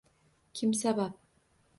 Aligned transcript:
Kim 0.53 0.73
sabab? 0.73 1.13